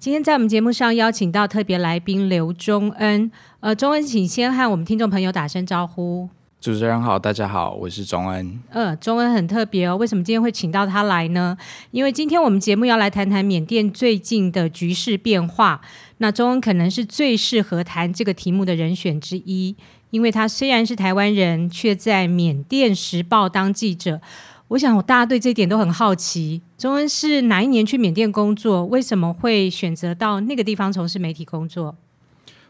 [0.00, 3.30] 今天在我们节目上邀请到特别来宾刘忠恩，
[3.60, 6.26] 呃，忠恩，请先和我们听众朋友打声招呼。
[6.58, 8.58] 主持人好，大家好，我是忠恩。
[8.70, 11.54] 呃，忠恩很特别哦，为什么今天会请到他来呢？
[11.90, 15.82] 因为今天我们节目要来谈谈缅甸最近的局势变化，
[16.16, 19.76] 那忠恩可能是最适合谈这个题目的人选之一。
[20.08, 24.22] 因为他虽然是台湾人，却在缅甸时报当记者。
[24.68, 26.62] 我想，大家对这一点都很好奇。
[26.80, 28.86] 忠恩是哪一年去缅甸工作？
[28.86, 31.94] 为什么会选择到那个地方从事媒体工作？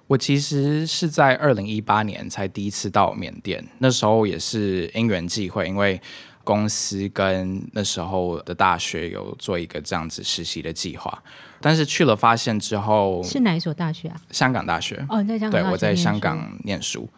[0.08, 6.02] 我其实是在二零一八年才第一次到缅甸，那时候也是因缘际会，因为
[6.42, 11.22] 公司跟那时候的大学有做一个这样子实习的计划。
[11.60, 14.20] 但是去了发现之后，是哪一所大学啊？
[14.32, 14.96] 香港大学。
[15.08, 15.62] 哦，在香港。
[15.62, 17.08] 对，我在香港念书，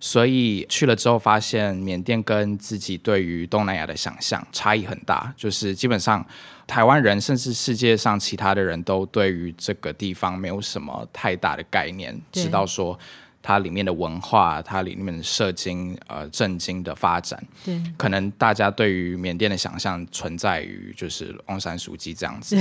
[0.00, 6.24] 所以去了之后发现缅甸跟自己对于东南亚的想象差异很大，就是基本上
[6.66, 12.98] 台湾人甚至世界上其他的人都对于这个地方没有什么太大的概念，知道说。
[13.46, 22.56] 它里面的文化，它里面的社经、呃政经的发展，对，可能大家对于缅甸的想象存在于就是翁山书记这样子，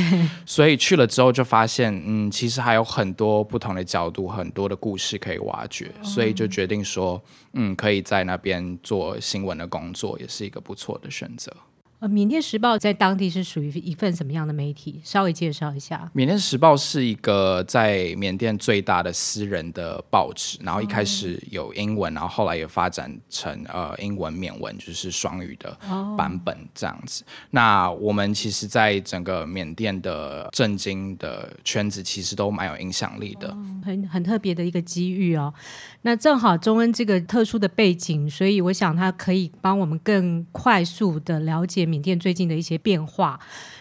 [0.45, 7.23] 所以去了之后就发现，嗯，其实还有很多不同的角度，很多的故事可以挖掘，哦，所以就决定说，
[7.53, 11.55] 嗯，可以在那边做新闻的工作，也是一个不错的选择。
[12.03, 14.99] 呃，缅甸时报在当地是属于一份什么样的媒体？
[15.05, 16.11] 稍微介绍一下。
[16.11, 25.73] 缅甸时报是一个在缅甸最大的私人的报纸，然后一开始有英文，然后后来也发展成呃英文、缅文，就是双语的
[26.17, 27.23] 版本这样子。
[27.51, 35.53] 那我们其实，在整个缅甸的政经的圈子，其实都蛮有影响力的，很很特别的一个机遇哦。
[36.03, 43.39] 那正好中恩这个特殊的背景，所以我想他可以帮我们更快速的了解缅甸最近的一些变化。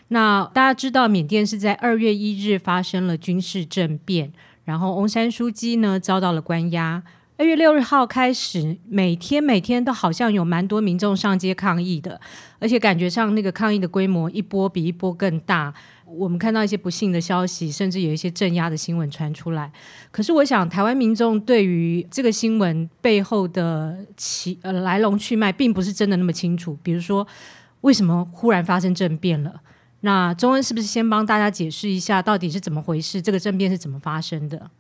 [0.09, 4.33] 那大家知道，缅甸是在二月一日发生了军事政变，
[4.65, 7.03] 然后翁山书记呢遭到了关押。
[7.39, 12.21] 二月六日号开始，每天每天都好像有蛮多民众上街抗议的，
[12.61, 15.73] 而且感觉上那个抗议的规模一波比一波更大。
[16.05, 19.73] 我们看到一些不幸的消息，甚至有一些镇压的新闻传出来。
[20.11, 26.79] 可是，我想台湾民众对于这个新闻背后的其呃来龙去脉，并不是真的那么清楚。
[26.83, 27.27] 比如说，
[27.81, 29.63] 为什么忽然发生政变了？
[30.01, 33.23] 那中恩是不是先帮大家解释一下，到底是怎么回事？
[33.23, 34.71] 这个政变是怎么发生的？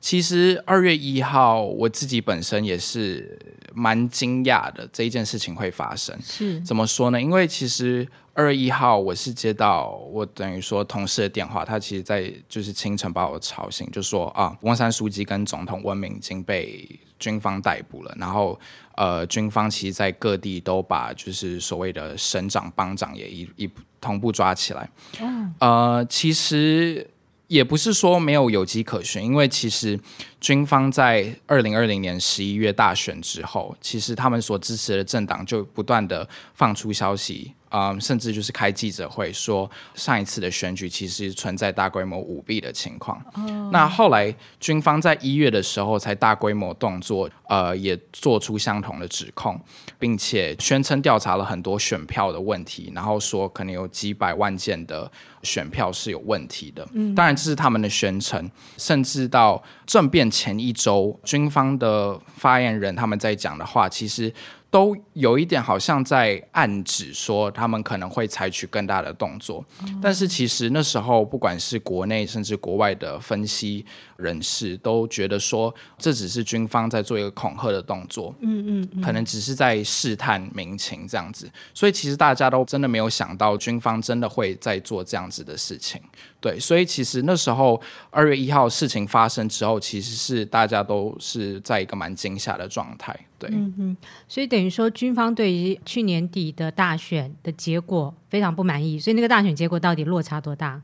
[0.00, 3.38] 其实二月一号，我自己本身也是
[3.74, 6.16] 蛮惊讶的，这一件事情会发生。
[6.22, 7.20] 是怎么说呢？
[7.20, 18.58] 因为其实二月一号，我是接到我等于说同事的电话，他其实在就是清晨把我吵醒，就说啊，翁山书记跟总统温敏已经被军方逮捕了，然后
[18.94, 24.88] 呃，军方其实在各地都把就是所谓的省长、帮长也一一同步抓起来。
[25.20, 27.10] 嗯、呃，其实。
[27.48, 29.98] 也不是说没有有机可循，因为其实
[30.40, 37.54] 军方在二零二零年十一月大选之后，其实他们所支持的政党就不断的放出消息。
[37.70, 43.22] 嗯，甚至就是开记者会说，上一次的选举其实存在大规模舞弊的情况。
[43.34, 43.72] Oh.
[43.72, 49.60] 那后来军方在一月的时候才大规模动作，呃，也做出相同的指控，
[49.98, 55.10] 并且宣称调查了很多选票的问题，然后说可能有几百万件的
[55.42, 56.88] 选票是有问题的。
[56.92, 58.50] 嗯，当然这是他们的宣称。
[58.76, 64.32] 甚至到政变前一周，军方的发言人他们在讲的话，其实。
[64.70, 69.64] 都有一点好像在暗指说他们可能会采取更大的动作，
[70.02, 73.84] 但是其实那时候不管是国内甚至国外的分析
[74.16, 85.98] 人士都觉得说，这只是军方在做一个恐吓的动作，嗯嗯，可能只是在试探民情这样子，所以其实大家都真的没有想到军方真的会在做这样子的事情。
[86.40, 87.80] 对，所以其实那时候
[88.10, 93.18] 二月一号事情发生之后，其实是大家都是在一个蛮惊吓的状态。
[93.38, 93.96] 对，嗯嗯，
[94.28, 100.80] 所以等于说军方对于去年底的大选的结果非常不满意，所以那个大选结果到底落差多大？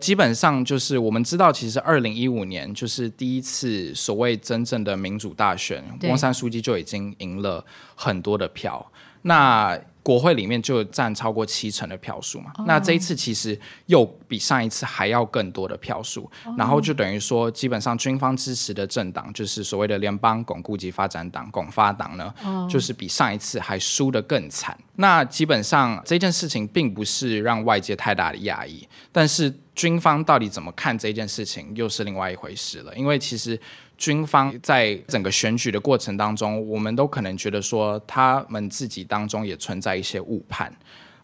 [0.00, 7.64] 基本上就是我们知道，其实二零一五年就是第一次所谓真正的民主大选，翁山书记就已经赢了
[7.94, 8.84] 很多的票。
[9.22, 12.52] 那国会里面就占超过七成的票数嘛。
[12.58, 24.78] 哦、那这一次其实又比上一次还要更多的票数，哦、然后就等于说，基本上军方支持的政党就是所谓的联邦巩固及发展党（巩发党）呢，哦、就是比上一次还输得更惨。
[24.96, 32.94] 那基本上这件事情并不是让外界太大的压抑，但是军方到底怎么看这件事情，又是另外一回事了。
[32.94, 33.58] 因为其实。
[33.96, 40.72] 军方在整个选举的过程当中，我们都可能觉得说，他们自己当中也存在一些误判，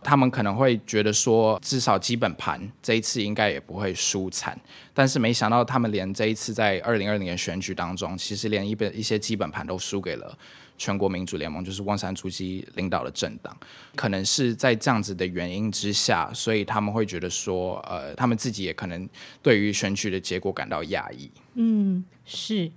[0.02, 4.58] 他们可能会觉得说，至少基本盘这一次应该也不会输惨，
[4.94, 10.38] 但是没想到他们连这一次在二零二零年选举当中，其实连一本一些基本盘都输给了
[10.80, 13.54] 全国民主联盟，就是翁山苏姬领导的政党，
[13.94, 19.06] 可能是在这样子的原因之下，所以他们会觉得说，呃，他们自己也可能
[19.42, 21.30] 对于选举的结果感到讶异。
[21.56, 22.72] 嗯，是。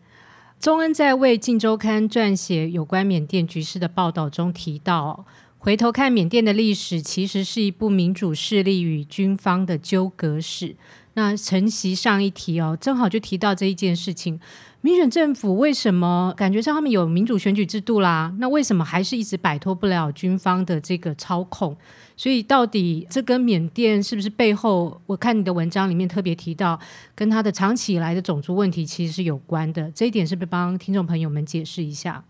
[0.59, 5.25] 宗恩在为《镜周刊》撰写有关缅甸局势的报道中提到，
[5.57, 10.75] 回头看缅甸的历史，其实是一部民主势力与军方的纠葛史。
[11.15, 14.39] 那承袭上一题哦，正好就提到这一件事情。
[14.81, 18.33] 民选政府为什么感觉上他们有民主选举制度啦？
[18.39, 21.73] 那为什么还是一直摆脱不了军方的这个操控？
[22.17, 24.99] 所以到底这跟缅甸是不是背后？
[25.05, 26.77] 我看你的文章里面特别提到，
[27.15, 29.89] 跟他的长期以来的种族问题其实是有关的。
[29.91, 32.21] 这一点是不是帮听众朋友们解释一下？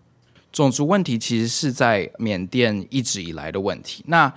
[0.52, 4.04] 种族问题其实是在缅甸一直以来的问题。
[4.06, 4.32] 那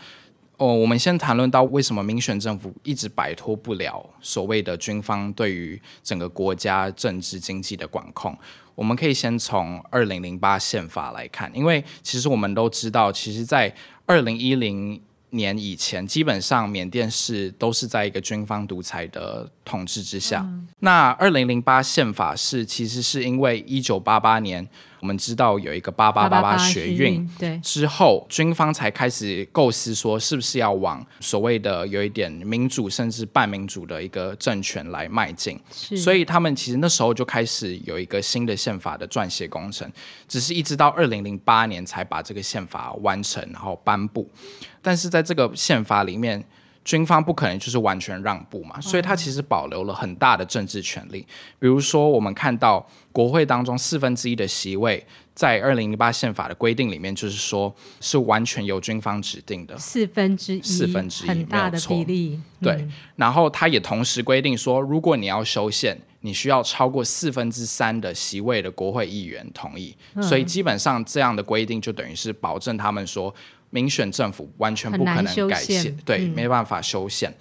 [0.58, 8.36] 哦，我们先谈论到为什么民选政府一直摆脱不了所谓的军方对于整个国家政治经济的管控。
[8.74, 13.74] 我们可以先从二零零八宪法来看，因为其实我们都知道，其实，在
[14.06, 15.00] 二零一零
[15.30, 20.40] 年以前，基本上缅甸是都是在一个军方独裁的统治之下。
[20.40, 24.66] 嗯、那二零零八宪法是其实是因为一九八八年。
[24.98, 35.60] 我们知道有一个八八八八学运，对，之后军方才开始构思说，是不是要往所谓的有一点民主甚至半民主的一个政权来迈进。
[35.70, 39.88] 是，所以他们其实那时候就开始有一个新的宪法的撰写工程，
[40.26, 44.28] 只是一直到二零零八年才把这个宪法完成，然后颁布。
[44.82, 46.42] 但是在这个宪法里面，
[46.86, 51.26] 军方不可能就是完全让步嘛，所以他其实保留了很大的政治权利。
[51.58, 55.04] 比如说，我们看到国会当中四分之一的席位，
[55.34, 59.76] 在二零零八宪法的规定里面，就是说是完全由军方指定的。
[59.76, 62.40] 四分之一，四分之一，很大的比例。
[62.62, 69.92] 对，嗯、然后他也同时规定说，如果你要修宪，你需要超过四分之三的席位的国会议员同意。
[70.14, 73.34] 嗯、所以基本上这样的规定就等于是保证他们说。
[73.70, 77.32] 民选政府完全不可能改宪，对，嗯、没办法修宪。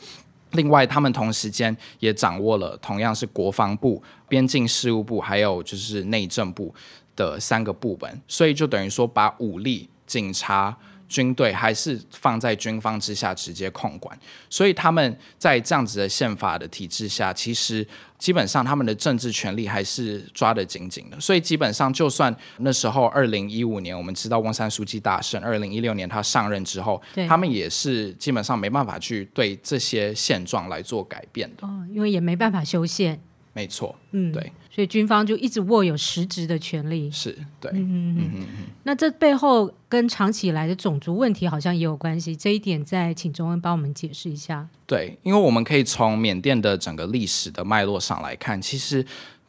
[0.52, 6.74] 另外，他们同时间也掌握了同样是国防部、边境事务部，还有就是内政部
[7.16, 10.76] 的三个部门，所以就等于说把武力、警察。
[11.08, 14.18] 军队还是放在军方之下直接控管，
[14.50, 17.86] 所以他们在这样子的宪法的体制下，其实
[18.18, 21.20] 基本上他们的政治权力还是抓得紧紧的。
[21.20, 31.68] 所以基本上，就算那时候二零一五年我们知道翁山书记大胜，二零一六年他上任之后，他们也是基本上没办法去对这些现状来做改变的。
[31.68, 33.22] 哦，因为也没办法修宪。
[33.56, 38.66] 没错，嗯，对，所以军方就一直握有实质的权利，是对，嗯嗯嗯嗯。
[38.84, 44.68] 那这背后跟长期以来的种族问题好像也有关系，这一点再请中恩帮我们解释一下。
[44.86, 49.06] 对，因为我们可以从缅甸的整个历史的脉络上来看，其实。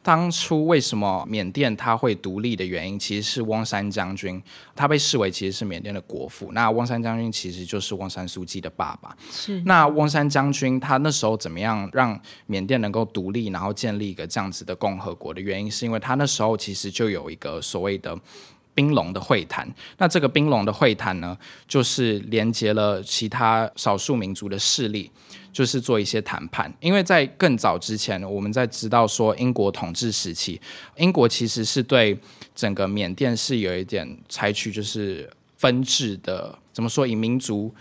[0.07, 4.41] 当初为什么缅甸他会独立的原因，其实是翁山将军，
[4.73, 6.49] 他被视为其实是缅甸的国父。
[6.53, 9.13] 那翁山将军其实就是翁山书记的爸爸。
[9.29, 9.61] 是。
[9.65, 18.17] 那翁山将军他那时候怎么样让缅甸能够独立，然后建立一个这样子的共和国的原因，是因为他那时候其实就有一个所谓的
[18.73, 19.69] 冰龙的会谈。
[19.97, 21.37] 那这个冰龙的会谈呢，
[21.67, 25.11] 就是连接了其他少数民族的势力。
[25.57, 30.61] 就是做一些谈判，因为在更早之前，我们在知道说英国统治时期，
[30.97, 32.15] 英国其实是对
[32.53, 37.73] 整个缅甸是有一点采取就是分治的，怎么说，以民族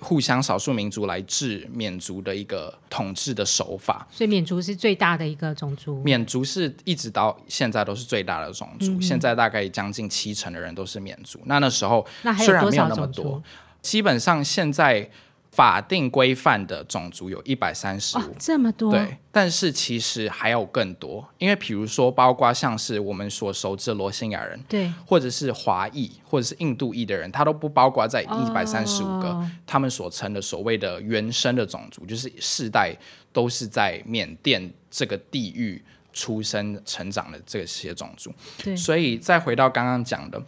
[0.00, 4.06] 互相少数民族来治缅族的一个统治的手法。
[4.10, 11.40] 所以缅族是最大的一个种族，缅族是一直到现在都是最大的种族，现在大概将近七成的人都是缅族。
[11.46, 13.42] 那那时候虽然没有那么多，
[13.80, 15.08] 基本上现在。
[15.52, 18.90] 法定规范的种族有一百三十五，这么多。
[18.90, 32.96] 对，但是其实还有更多，因为比如说，包括像是我们所熟知的罗兴亚人，对，或者是华裔，或者是印度裔的人，他都不包括在一百三十五个、哦、他们所称的所谓的原生的种族，就是世代
[33.30, 35.82] 都是在缅甸这个地域
[36.14, 38.32] 出生成长的这些种族。
[38.64, 40.42] 对，所以再回到刚刚讲的。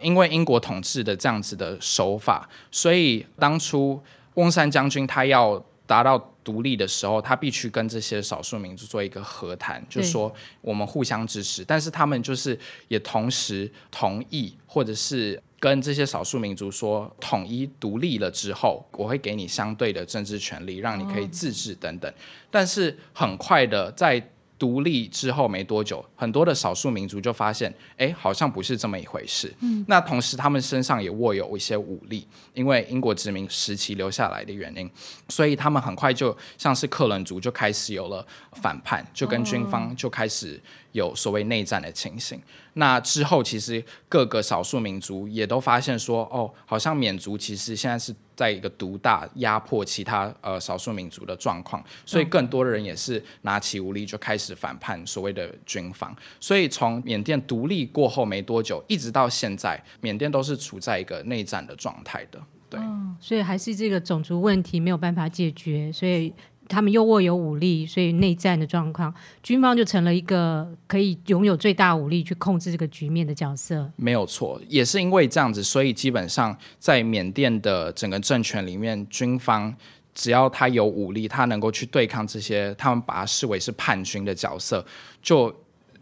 [0.00, 4.00] 因为英国统治的这样子的手法，所以当初
[4.38, 15.42] 翁山将军他要达到独立的时候，他必须跟这些少数民族做一个和谈，就说我们互相支持，但是他们就是也同时同意，或者是。
[15.60, 22.14] 跟这些少数民族说，统一独立了之后，我会给你相对的政治权利，让你可以自治等等。
[22.48, 24.30] 但是很快的在。
[24.58, 29.54] 独立之后没多久，很多的少数民族就发现，哎，好像不是这么一回事。
[29.60, 34.90] 嗯，那同时他们身上也握有一些武力，因为英国殖民时期留下来的原因，
[35.28, 40.60] 所以他们很快就像是克伦族就开始有了反叛，就跟军方就开始
[40.98, 42.38] 有所谓内战的情形。
[42.74, 48.14] 那之后，其实各个少数民族也都发现说，哦，好像缅族其实现在是。
[48.38, 56.14] 在一个独大压迫其他呃少数民族的状况，所以更多的人也是拿起武力就开始反叛所谓的军方。
[56.38, 62.40] 所以从缅甸独立过后没多久，一直到现在，缅甸都是处在一个内战的状态的。
[62.70, 66.32] 对，哦，所以还是这个种族问题没有办法解决，所以。
[66.68, 73.90] 他们又握有武力，所以内战的状况，军方就成了一个可以拥有最大武力去控制这个局面的角色。
[73.96, 79.74] 没有错，也是因为这样子，所以基本上在缅甸的整个政权里面，军方
[80.14, 84.84] 只要他有武力，他能够去对抗这些，他们把他视为是叛军的角色，
[85.22, 85.54] 就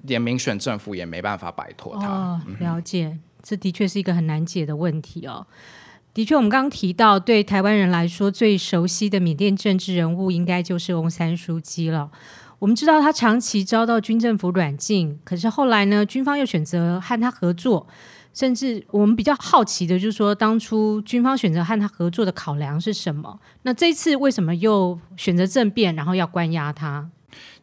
[0.03, 2.09] 连民选政府也没办法摆脱他。
[2.09, 5.47] 哦，了解，嗯、这的确是一个很难解的问题哦。
[6.17, 12.11] 的确，我们刚刚提到，对台湾人来说最熟悉的缅甸政治人物，应该就是翁山苏姬了。
[12.59, 17.87] 我们知道他长期遭到军政府软禁，可是后来呢，军方又选择和他合作。
[18.33, 23.39] 甚至我们比较好奇的，就是说，当初军方选择和他合作的考量是什么？
[23.65, 27.07] 那这次为什么又选择政变，然后要关押他？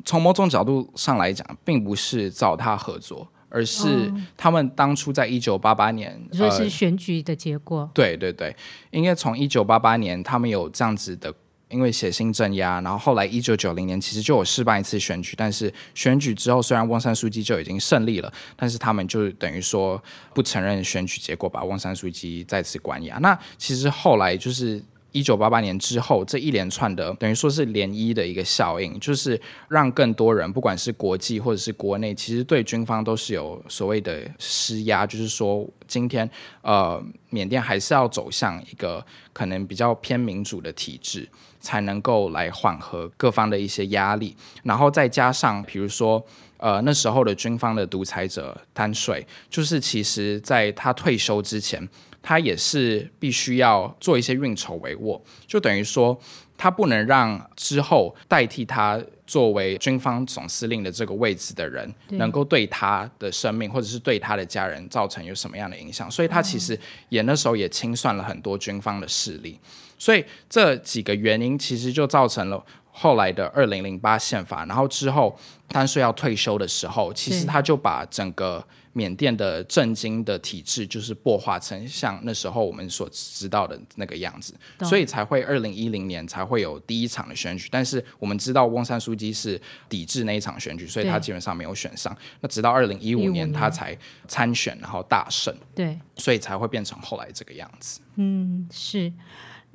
[0.06, 3.28] 从某种角度上来讲，并不是找他合作。
[3.54, 7.82] 而是他们当初在一九八八年，你说是选举的结果？
[7.82, 8.56] 呃、对对对，
[8.90, 11.32] 因为从一九八八年他们有这样子的，
[11.70, 20.02] 因为血腥镇压，然后后来一九九零年其实就有试办一次选举，但是选举之后虽然翁山书记就已经胜利了，但是他们就等于说
[20.34, 23.20] 不承认选举结果，把翁山书记再次关押。
[23.20, 24.84] 那其实后来就是。
[25.14, 29.40] 一九八八年之后，这一连串的等于说是涟漪的一个效应，就是
[29.70, 36.30] 让更多人，不管是国际或者是国内，其实对军方都是有所谓的施压，就是说今天
[36.62, 41.30] 呃，缅甸还是要走向一个可能比较偏民主的体制，
[41.62, 46.26] 才能够来缓和各方的一些压力，然后再加上比如说
[46.58, 51.88] 呃那时候的军方的独裁者丹帅，就是其实在他退休之前。
[52.24, 56.18] 他也是必须要做一些运筹帷幄，就等于说，
[56.58, 66.10] 他不能让之后代替他作为军方总司令的这个位置的人，能够对他的生命或者是对他的家人造成有什么样的影响。
[66.10, 69.60] 所以他其实也那时候也清算了很多军方的势力。
[70.00, 74.66] 所以这几个原因其实就造成了后来的二零零八宪法。
[74.66, 75.38] 然后之后
[75.68, 78.66] 丹帅要退休的时候，其实他就把整个。
[78.94, 87.68] 缅甸的政经的体制就是破化成像那时候我们所知道的那个样子，所以才会二零一零年才会有第一场的选举。
[87.72, 89.60] 但是我们知道翁山书记是
[89.90, 92.16] 抵制那一场选举，所以他基本上没有选上。
[92.40, 93.98] 那直到二零一五年他才
[94.28, 98.00] 参选，然后大胜，对，所以才会变成后来这个样子。
[98.16, 99.12] 嗯，是。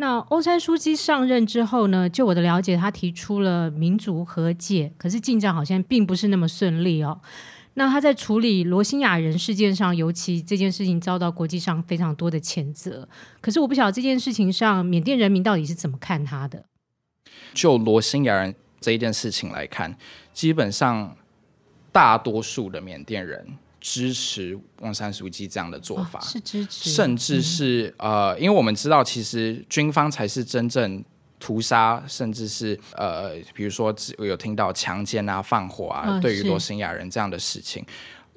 [0.00, 2.08] 那翁山书记上任之后呢？
[2.08, 7.20] 就我的了解，他提出了民族和解，可是进展好像并不是那么顺利哦。
[7.74, 13.08] 那他在处理罗兴亚人事件上，尤其这件事情遭到国际上非常多的谴责。
[13.40, 16.64] 可是我不晓得这件事情上，缅甸人民到底是怎么看他的？
[17.54, 19.96] 就罗兴亚人这一件事情来看，
[20.32, 21.16] 基本上
[21.92, 31.04] 大多数的缅甸人支持翁山书记这样的做法，哦、是支持，甚至是、嗯、呃，因为我们知道，其实军方才是真正。
[31.38, 37.84] 屠杀，甚至是呃，比如说有听到强奸啊、放火啊，哦、对于罗兴亚人这样的事情，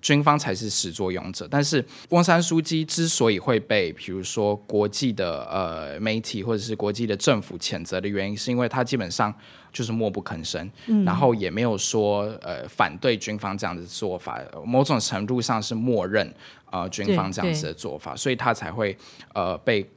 [0.01, 1.48] 军方才是始作俑者。
[1.50, 9.34] 但是翁山书记之所以会被，比如说国际的呃媒体或者是国际的政府谴责的原因，是因为他基本上
[9.72, 16.31] 就是默不吭声，嗯、然后也没有说呃反对军方这样的做法，某种程度上是默认
[16.72, 18.96] 呃军方这样子的做法，所以他才会
[19.34, 19.88] 呃被。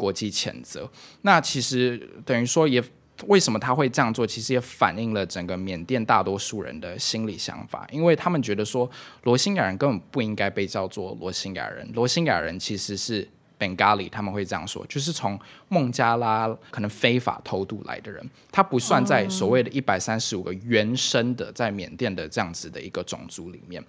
[0.00, 0.88] 国际谴责，
[1.20, 2.82] 那其实等于说也
[3.26, 8.90] 为什么他会这样做，其实也反映了整个缅甸大多数人的心理想法，因为他们觉得说
[9.24, 13.28] 罗兴亚人根本不应该被叫做罗兴亚人，罗兴亚人其实是
[13.58, 15.38] Bengali，他们会这样说，就是从
[15.68, 23.84] 孟加拉可能非法偷渡来的人，他不算在所谓的一百三十五个原生的在缅甸的这样子的一个种族里面。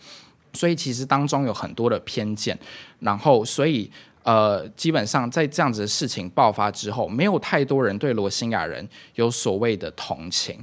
[0.53, 2.59] 所以其实当中有很多的偏见，
[2.99, 3.89] 然后所以
[4.23, 10.59] 呃，基本上在这样子的事情爆发之后，没有太多人对罗兴亚人有所谓的同情，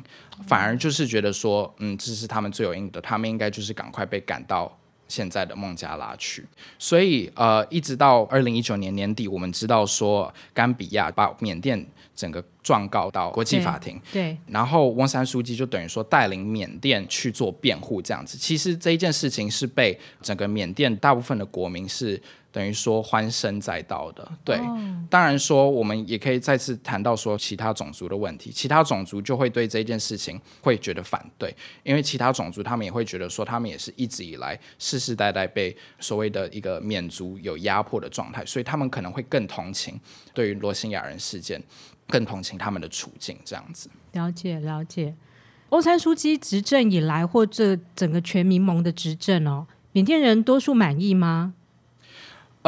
[0.47, 6.47] 反而就是觉得说，嗯，这是他们罪有应得，他们应该就是赶快被赶到现在的孟加拉去。
[6.79, 11.87] 所以呃，一直到二零一九年年底，我们知道说，甘比亚把缅甸。
[12.19, 18.37] 整个状告到国际法庭，对，对，然后翁山书记就等于说带领缅甸去做辩护，这样子。
[18.37, 22.21] 其实这一件事情是被整个缅甸大部分的国民是。
[22.51, 24.57] 等于说欢声载道的，对。
[24.57, 24.79] Oh.
[25.11, 39.99] 当然说，我们也可以再次谈到说其他种族的问题，其他种族就会对这件事情会觉得反对，因为其他种族他们也会觉得说，他们也是一直以来世世代代被所谓的一个缅族有压迫的状态，所以他们可能会更同情
[40.35, 41.63] 对于罗兴亚人事件，
[42.07, 43.89] 更同情他们的处境这样子。
[44.13, 45.15] 了解了解，
[45.71, 51.55] 翁山苏姬执政以来，或者整个全民盟的执政哦，缅甸人多数满意吗？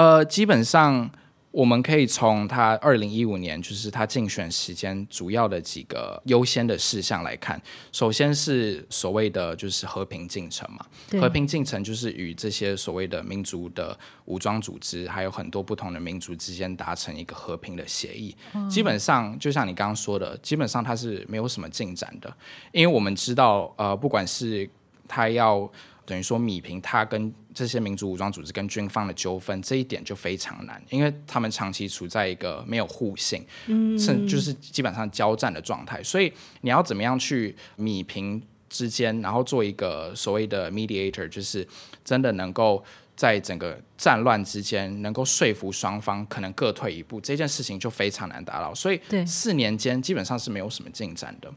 [0.00, 1.10] 呃，基本上
[1.50, 7.60] 我们可以从他二零一五年，就是他竞选时间主要的几个优先的事项来看。
[7.92, 10.86] 首先是所谓的就是和平进程嘛，
[11.20, 18.34] 和平进程就是与这些所谓的民族的武装组织，还有很多不同的民族之间达成一个和平的协议。
[18.54, 18.66] 嗯。
[18.70, 22.34] 基本上就像你刚刚说的，基本上他是没有什么进展的，
[22.72, 24.66] 因为我们知道，呃，不管是
[25.06, 25.70] 他要。
[26.10, 36.02] 等于说，米平他跟这些民族武装组织跟军方的纠纷，这一点就非常难，因为他们长期处在一个没有互信，嗯，甚就是基本上交战的状态。
[36.02, 41.64] 所以你要怎么样去米平之间，然后做一个所谓的 mediator，就是
[42.04, 42.82] 真的能够
[43.14, 48.74] 在整个战乱之间能够说服双方，可能各退一步，这件事情就非常难达到。
[48.74, 51.48] 所以四年间基本上是没有什么进展的。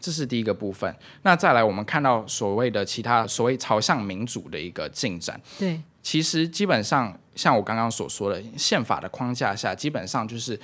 [0.00, 0.92] 这是第一个部分。
[1.22, 5.40] 那再来，我们看到所谓的其他所谓朝向民主的一个进展。
[5.58, 10.58] 对，其实基本上像我刚刚所说的，宪法的框架下，基本上就是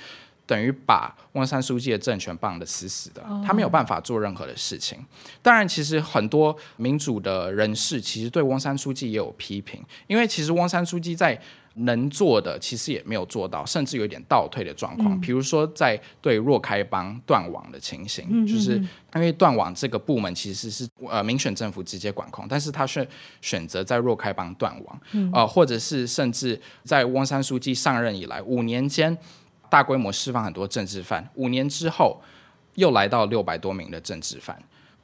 [0.45, 4.97] 等于把翁山书记的政权绑得死死的，他没有办法做任何的事情。
[5.41, 11.39] 当然，其实很多民主的人士其实对翁山书记也有批评，因为其实翁山书记在
[11.79, 15.13] 能做的其实也没有做到，甚至有点倒退的状况。
[15.13, 18.81] 嗯、比如说，在对若开邦断网的情形，嗯、就是
[19.15, 23.07] 因为断网这个部门其实是呃民选政府直接管控，但是他却
[23.41, 29.15] 选择在若开邦断网，嗯、呃，或者是甚至在翁山书记上任以来五年间，
[29.69, 32.21] 大规模释放很多政治犯，五年之后
[32.75, 34.57] 又来到六百多名的政治犯。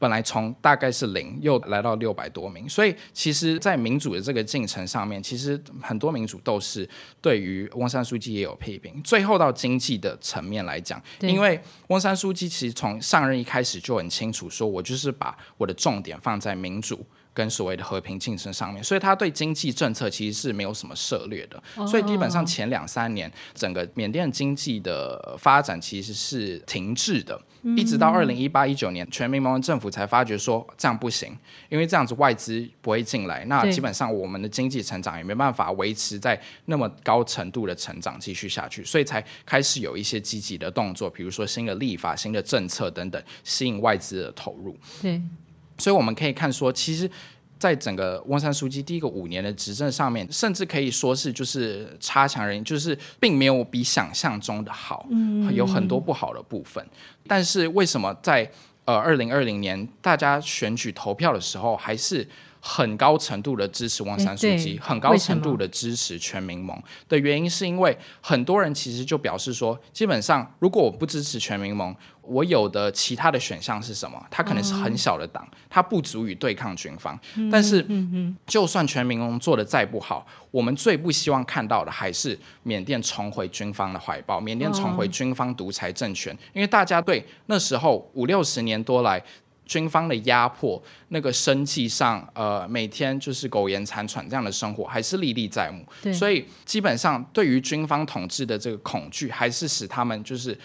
[0.04, 6.86] 本来从大概是零，又来到六百多名，所以其实，在民主的这个进程上面，其实很多民主斗士
[7.22, 9.02] 对于翁山书记也有批评。
[9.02, 17.06] 最后到经济的层面来讲，因为翁山书记其实从上任一开始就很清楚，说我就是把我的重点放在民主。
[17.36, 27.42] 跟所谓的和平竞争上面，所以他对经济政策其实是没有什么涉猎的，所以基本上前两三年整个缅甸经济的发展其实是停滞的，
[27.78, 31.38] 一直到二零一八一九年，全民盟政府才发觉说这样不行，
[31.70, 44.78] 因为这样子外资不会进来，那基本上我们的经济成长也没办法维持在那么高程度的成长继续下去，所以才开始有一些积极的动作，比如说新的立法、新的政策等等，吸引外资的投入。
[45.02, 45.22] 对。
[45.80, 47.10] 所以我们可以看说，其实，
[47.64, 56.86] 在整个翁山书记第一个五年的执政上面，甚至可以说是就是差强人意，就是并没有比想象中的好，嗯，有很多不好的部分。
[57.26, 58.52] 但是为什么在
[58.84, 62.28] 呃二零二零年大家选举投票的时候，还是
[62.66, 74.18] 很高程度的支持翁山书记，很高程度的支持全民盟的原因，是因为很多人其实就表示说，基本上如果我不支持全民盟，我有的其他的选项是什么？
[74.32, 77.20] 它可能是很小的党，它不足以对抗军方。
[77.52, 77.86] 但是，
[78.48, 86.34] 就算全民盟做的再不好，我们最不希望看到的还是缅甸重回军方的怀抱，缅甸重回军方独裁政权。
[86.54, 89.22] 因为大家对那时候五六十年多来
[89.66, 95.86] 军方的压迫，那个生计上，呃，每天就是苟延残喘这样的生活，还是历历在目。
[96.14, 100.58] 所以，基本上对于军方统治的这个恐惧，还是使他们就是。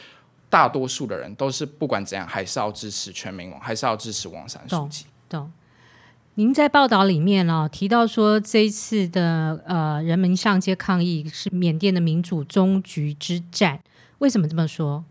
[0.51, 5.05] 大多数的人都是不管怎样，还是要支持全民盟，还是要支持王山书记。
[5.29, 5.53] 懂。
[6.37, 13.79] 您在报道里面哦提到说，这一次的呃人民上街抗议是缅甸的民主终局之战，
[14.21, 15.05] 为什么这么说？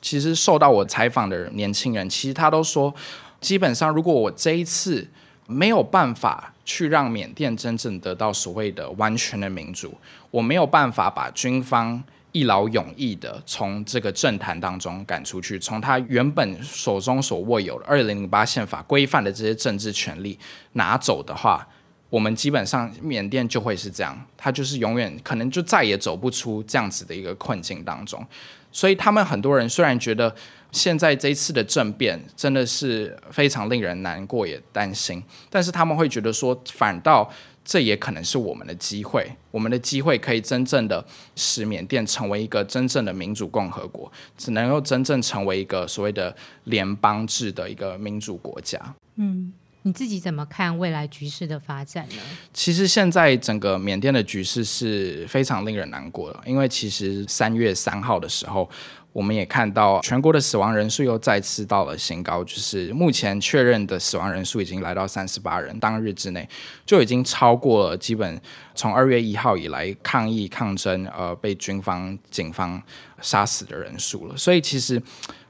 [0.00, 2.94] 其实受到我采访的年轻人，其实他都说，
[3.40, 5.08] 基本上如果我这一次
[5.46, 9.96] 没有办法去让缅甸真正得到所谓的完全的民主，
[10.30, 12.02] 我没有办法把军方。
[12.32, 20.38] 一劳永逸的从这个政坛当中赶出去，从他原本手中所握有的 二零零八宪法规范的这些政治权利
[20.74, 21.66] 拿走的话，
[22.10, 28.24] 我们基本上缅甸就会是这样，他就是永远可能就再也走不出这样子的一个困境当中。
[28.70, 30.34] 所以他们很多人虽然觉得
[30.70, 37.30] 现在这一次的政变真的是非常令人难过也担心，但是他们会觉得说，反倒
[37.64, 41.04] 这也可能是我们的机会，我们的机会可以真正的
[41.36, 48.78] 使缅甸成为一个真正的民主共和国，只能够真正成为一个所谓的联邦制的一个民主国家。
[49.16, 49.52] 嗯。
[49.88, 52.16] 你自己怎么看未来局势的发展呢？
[52.52, 58.68] 其实现在整个缅甸的局势是非常令人难过的，因为其实三月三号的时候，
[59.14, 66.46] 我们也看到全国的死亡人数又再次到了新高，就是目前确认的死亡人数已经来到三十八人，当日之内
[66.84, 68.38] 就已经超过了基本
[68.74, 72.82] 从二月一号以来抗议抗争呃被军方警方
[73.22, 75.02] 杀死的人数了，所以其实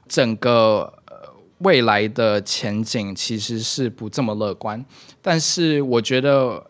[0.07, 0.93] 整个。
[1.59, 4.83] 未来的前景其实是不这么乐观，
[5.21, 6.65] 但是我觉得，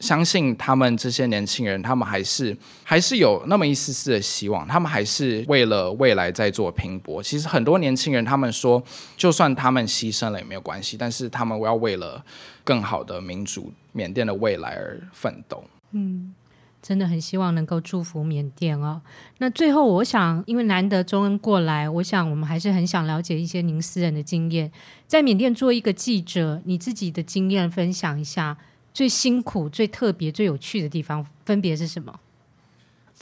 [0.00, 7.22] 相信他们这些年轻人，他们还是还是有那么一丝丝的希望，他们还是为了未来在做拼搏。
[7.22, 8.82] 其实很多年轻人，他们说，
[9.16, 12.24] 就算他们牺牲了也没有关系，但是他们要为了
[12.64, 15.62] 更好的民主缅甸的未来而奋斗。
[15.92, 16.34] 嗯。
[16.82, 19.00] 真的很希望能够祝福缅甸哦。
[19.38, 24.70] 那最后，我想，因为难得中恩过来，我想我们还是很想了解一些您私人的经验。
[25.06, 28.58] 在缅甸做一个记者，你自己的经验分享一下，
[28.92, 32.18] 最辛苦、最特别、最有趣的地方分别是什么？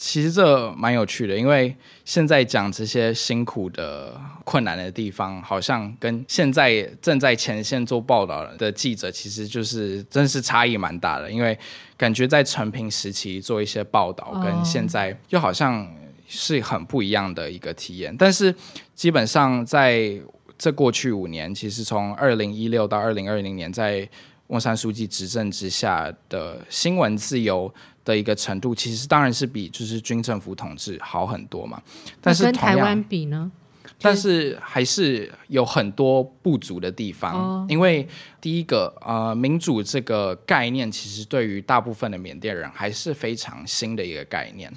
[0.00, 11.30] 其实这蛮有趣的，因为现在讲这些辛苦的、困难的地方，好像跟现在正在前线做报道的记者，其实就是真是差异蛮大的。
[11.30, 11.56] 因为
[11.98, 15.86] 感觉在成平时期做一些报道，跟现在又好像
[16.26, 18.16] 是很不一样的一个体验。
[18.16, 18.54] 但是
[18.94, 20.18] 基本上在
[20.56, 24.08] 这过去五年，其实从二零一六到二零二零年，在
[24.46, 27.72] 翁山书记执政之下的新闻自由
[28.04, 31.80] 的一个程度，其实当然是比就是军政府统治好很多嘛。
[32.20, 33.50] 但是跟台湾比呢？
[33.98, 38.06] 但是还是有很多不足的地方，哦、因为
[38.40, 44.72] 第一个，呃，民主这个概念其实对于大部分的缅甸人还是非常新的一个概念，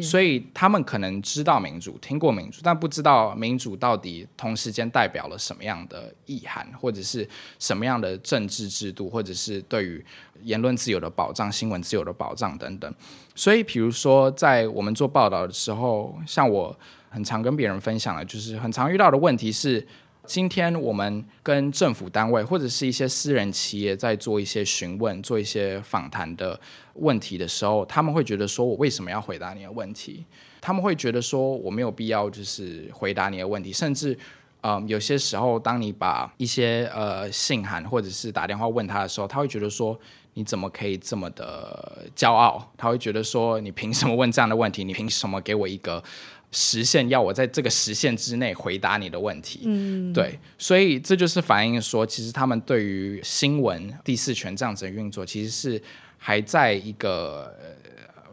[0.00, 7.28] 所以他们可能知道民主，听过民主，但不知道民主到底同时间代表了什么样的意涵，或者是
[7.58, 10.04] 什么样的政治制度，或者是对于
[10.42, 12.94] 言论自由的保障、新闻自由的保障等等。
[13.34, 16.76] 所以，比如说在我们做报道的时候，像我。
[17.08, 19.86] 很常跟别人分享的，就是很常遇到的问题是，
[20.26, 26.58] 今天我们跟政府单位或者是一些私人企业在做一些询问、做一些访谈的
[26.94, 30.24] 问题的时候，他们会觉得说，我为什么要回答你的问题？
[30.60, 34.18] 他们会觉得说，我没有必要就是回答你的问题，甚至，
[34.60, 39.98] 嗯、有些时候当你把一些呃信函或者是打电话问他的时候，他会觉得说，
[40.34, 42.70] 你怎么可以这么的骄傲？
[42.76, 44.84] 他会觉得说，你凭什么问这样的问题？
[44.84, 46.02] 你凭什么给我一个？
[46.50, 55.82] 时限要我在这个时限之内回答你的问题，嗯，对，所以这就是反映说，其实他们对于新闻第四权这样子的运作，其实是
[56.16, 57.54] 还在一个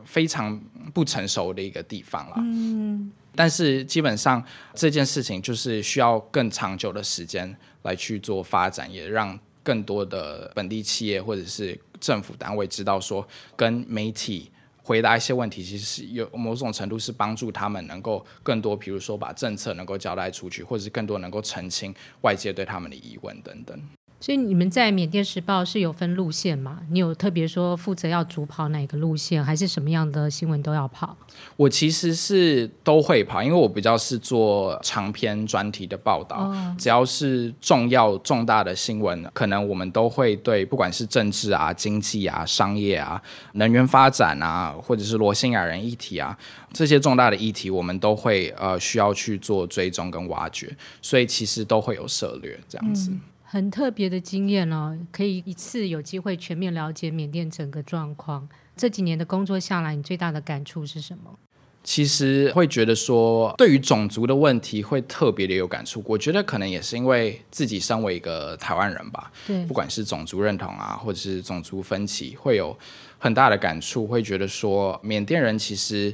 [0.06, 0.58] 非常
[0.94, 4.42] 不成熟的一个地方了，嗯，但是基本上
[4.74, 14.50] 这件事情就是需要更长久的时间来去做发展，也让更多的本地企业或者是政府单位知道说，跟媒体。
[14.86, 23.82] 回答一些问题，其实是有某种程度是帮助他们能够更多，比如说把政策能够交代出去，或者是更多能够澄清外界对他们的疑问等等。
[24.26, 26.80] 所以你们在缅甸时报是有分路线吗？
[26.90, 31.16] 你有特别说负责要主跑哪个路线，还是什么样的新闻都要跑？
[31.56, 43.22] 我其实是都会跑，因为我比较是做长篇专题的报道，哦、只要是重要重大的新闻，可能我们都会对，不管是政治啊、经济啊、商业啊、
[43.54, 46.36] 能源发展啊，或者是罗兴亚人议题啊，
[46.74, 53.12] 这些重大的议题，我们都会呃需要去做追踪跟挖掘，所以其实都会有涉略这样子。
[53.12, 58.48] 嗯很特别的经验哦，可以一次有机会全面了解缅甸整个状况。
[58.76, 61.38] 这几年的工作下来，你最大的感触是什么？
[61.84, 66.04] 其实会觉得说，对于种族的问题会特别的有感触。
[66.08, 72.76] 我觉得可能也是因为自己身为一个台湾人吧，对，不管是种族认同啊，或者是种族分歧，会有
[73.20, 74.08] 很大的感触。
[74.08, 76.14] 会觉得说，缅甸人其实。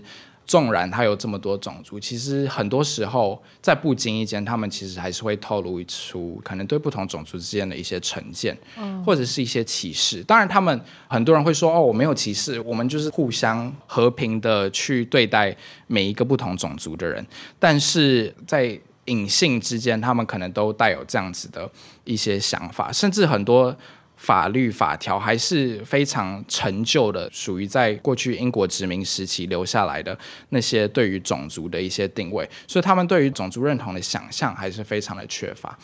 [0.52, 10.22] 纵然他有这么多种族，其实很多时候在不经意间，他们其实还是会透露出可能对不同种族之间的一些成见，嗯，或者是一些歧视。
[10.26, 15.56] 当然，他们很多人会说：“哦，我没有歧视，我们就是互相和平的去对待
[15.88, 17.26] 每一个不同种族的人。”
[17.58, 21.72] 但是在隐性之间，他们可能都带有这样子的
[22.04, 23.74] 一些想法，甚至很多。
[24.22, 30.16] 法律法条还是非常陈旧的，属于在过去英国殖民时期留下来的
[30.50, 35.76] 那些对于种族的一些定位，所以他们对于种族认同的想象还是非常的缺乏。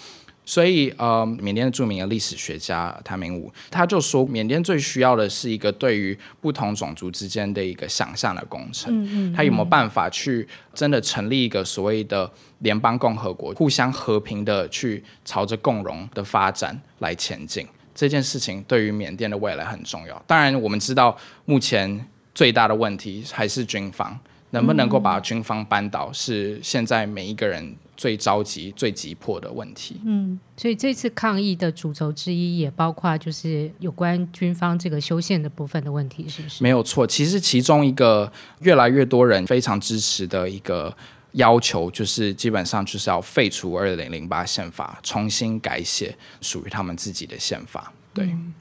[0.46, 8.94] 所以，呃，缅甸的著名的历史学家谭明武他就说，缅甸最需要的是一个对于不同种族之间的一个想象的工程。
[8.94, 17.68] 嗯嗯，他有没有办法去真的成立一个所谓的联邦共和国，互相和平的去朝着共荣的发展来前进？
[17.98, 20.24] 这件事情对于缅甸的未来很重要。
[20.26, 24.18] 当然，我们知道目前最大的问题还是军方，
[24.52, 27.76] 能不能够把军方扳倒，是现在每一个人。
[27.98, 30.00] 最着急、最急迫的问题。
[30.06, 36.64] 嗯，所以这次抗议的主轴之一也包括就是有关军方这个修宪的部分的问题，是不是？
[36.64, 40.96] 没有错，其实其中一个越来越多人非常支持的一个
[41.34, 47.92] 要求，就是基本上就是要废除二零零八宪法，重新改写属于他们自己的宪法。
[48.14, 48.54] 对，嗯，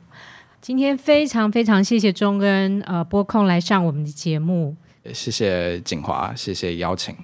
[0.61, 4.77] 今天非常非常谢谢钟恩呃播控来上我们的节目。
[5.15, 7.15] 谢谢景华，谢谢邀请。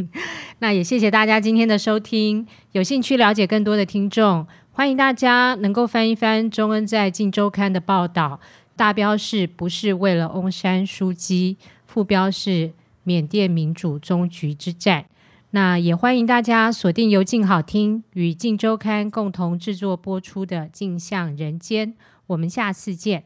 [0.60, 2.46] 那也谢谢大家今天的收听。
[2.72, 8.40] 有兴趣了解更多的听众，欢迎大家能够翻一翻钟恩在《镜周刊》的报道。
[8.74, 11.58] 大标是不是为了翁山书记？
[11.86, 12.72] 副标是
[13.06, 15.06] 缅甸民主终局之战。
[15.52, 21.92] 那也欢迎大家锁定由静好听与《静周刊》共同制作播出的《镜像人间》。
[22.26, 23.24] 我们下次见。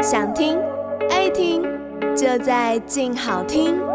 [0.00, 0.56] 想听
[1.10, 1.72] 爱听。
[2.14, 3.91] 就在静好听。